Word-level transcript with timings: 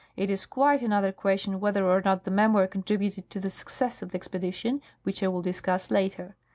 It 0.17 0.31
is 0.31 0.47
quite 0.47 0.81
another 0.81 1.11
question 1.11 1.59
whether 1.59 1.85
or 1.85 2.01
not 2.03 2.23
the 2.23 2.31
memoir 2.31 2.65
contributed 2.65 3.29
to 3.29 3.39
the 3.39 3.51
success 3.51 4.01
of 4.01 4.09
the 4.09 4.15
expedition, 4.17 4.81
which 5.03 5.21
I 5.21 5.27
will 5.27 5.43
discuss 5.43 5.91
later. 5.91 6.35